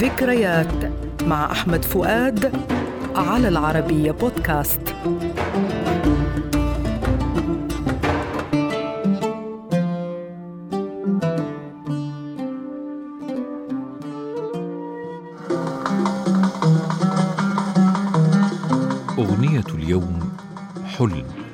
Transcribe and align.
ذكريات 0.00 0.92
مع 1.22 1.52
أحمد 1.52 1.84
فؤاد 1.84 2.52
على 3.16 3.48
العربية 3.48 4.10
بودكاست. 4.10 4.80
أغنية 19.18 19.64
اليوم 19.74 20.32
حلم. 20.84 21.49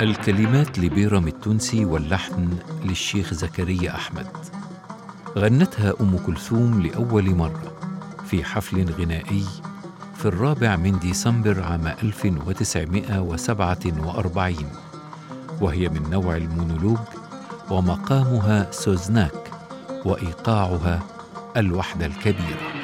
الكلمات 0.00 0.78
لبيرم 0.78 1.28
التونسي 1.28 1.84
واللحن 1.84 2.58
للشيخ 2.84 3.34
زكريا 3.34 3.94
أحمد. 3.94 4.26
غنتها 5.38 5.94
أم 6.00 6.18
كلثوم 6.18 6.82
لأول 6.82 7.34
مرة 7.34 7.72
في 8.26 8.44
حفل 8.44 8.92
غنائي 8.92 9.44
في 10.16 10.26
الرابع 10.26 10.76
من 10.76 10.98
ديسمبر 10.98 11.62
عام 11.62 11.86
1947 11.86 14.56
وهي 15.60 15.88
من 15.88 16.10
نوع 16.10 16.36
المونولوج 16.36 16.98
ومقامها 17.70 18.70
سوزناك 18.70 19.50
وإيقاعها 20.04 21.02
الوحدة 21.56 22.06
الكبيرة. 22.06 22.79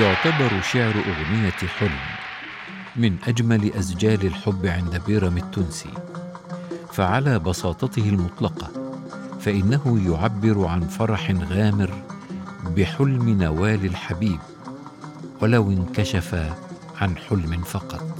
يعتبر 0.00 0.60
شعر 0.60 0.94
أغنية 0.94 1.50
حلم 1.78 1.98
من 2.96 3.16
أجمل 3.28 3.72
أسجال 3.72 4.26
الحب 4.26 4.66
عند 4.66 5.02
بيرم 5.06 5.36
التونسي. 5.36 5.90
فعلى 6.92 7.38
بساطته 7.38 8.08
المطلقة 8.08 8.70
فإنه 9.40 10.00
يعبر 10.06 10.66
عن 10.66 10.80
فرح 10.80 11.30
غامر 11.30 11.90
بحلم 12.76 13.28
نوال 13.42 13.84
الحبيب 13.86 14.38
ولو 15.40 15.70
انكشف 15.70 16.52
عن 17.00 17.16
حلم 17.16 17.62
فقط. 17.62 18.18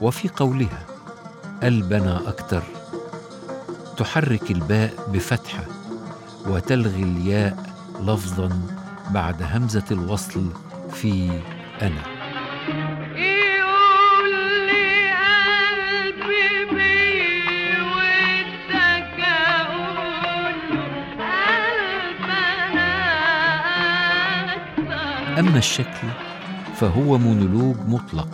وفي 0.00 0.28
قولها 0.28 0.84
البنا 1.62 2.28
أكتر. 2.28 2.62
تحرك 3.96 4.50
الباء 4.50 5.10
بفتحة 5.12 5.64
وتلغي 6.46 7.02
الياء 7.02 7.72
لفظا 8.00 8.60
بعد 9.10 9.42
همزة 9.42 9.84
الوصل 9.90 10.50
في 11.02 11.30
أنا. 11.82 12.02
أما 25.38 25.58
الشكل 25.58 26.08
فهو 26.76 27.18
مونولوج 27.18 27.76
مطلق 27.88 28.28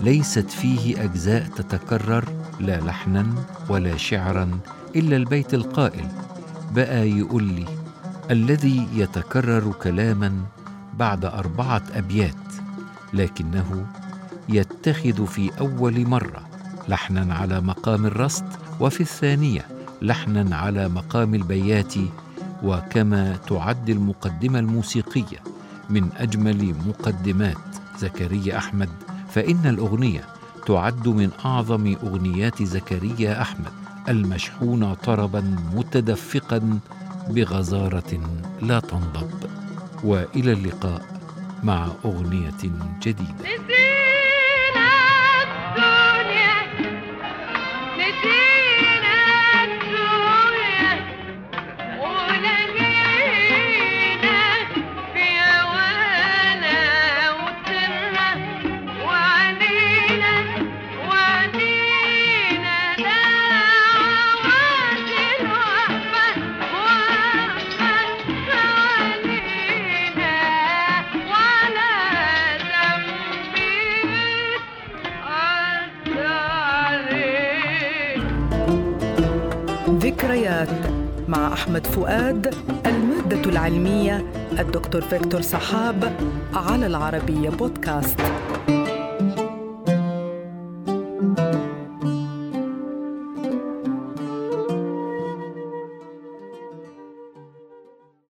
ليست 0.00 0.50
فيه 0.50 1.04
أجزاء 1.04 1.42
تتكرر 1.56 2.24
لا 2.60 2.80
لحنا 2.80 3.26
ولا 3.68 3.96
شعرا 3.96 4.60
إلا 4.96 5.16
البيت 5.16 5.54
القائل. 5.54 6.08
بقى 6.74 7.10
يقول 7.10 7.42
لي 7.44 7.64
الذي 8.30 8.88
يتكرر 8.94 9.72
كلاما 9.82 10.32
بعد 11.00 11.24
أربعة 11.24 11.82
أبيات 11.94 12.34
لكنه 13.14 13.86
يتخذ 14.48 15.26
في 15.26 15.50
أول 15.60 16.06
مرة 16.06 16.48
لحنا 16.88 17.34
على 17.34 17.60
مقام 17.60 18.06
الرصد 18.06 18.44
وفي 18.80 19.00
الثانية 19.00 19.66
لحنا 20.02 20.56
على 20.56 20.88
مقام 20.88 21.34
البيات 21.34 21.94
وكما 22.62 23.36
تعد 23.36 23.90
المقدمة 23.90 24.58
الموسيقية 24.58 25.38
من 25.90 26.08
أجمل 26.16 26.74
مقدمات 26.86 27.56
زكريا 27.98 28.58
أحمد 28.58 28.88
فإن 29.30 29.66
الأغنية 29.66 30.24
تعد 30.66 31.08
من 31.08 31.30
أعظم 31.44 31.96
أغنيات 32.02 32.62
زكريا 32.62 33.42
أحمد 33.42 33.72
المشحونة 34.08 34.94
طربا 34.94 35.56
متدفقا 35.74 36.78
بغزارة 37.28 38.20
لا 38.62 38.80
تنضب. 38.80 39.59
وإلى 40.04 40.52
اللقاء 40.52 41.02
مع 41.62 41.88
أغنية 42.04 42.50
جديدة. 43.02 43.79
ذكريات 80.50 80.68
مع 81.28 81.52
أحمد 81.52 81.86
فؤاد 81.86 82.54
المادة 82.86 83.50
العلمية 83.50 84.24
الدكتور 84.58 85.00
فيكتور 85.00 85.40
صحاب 85.40 86.12
على 86.54 86.86
العربية 86.86 87.50
بودكاست. 87.50 88.20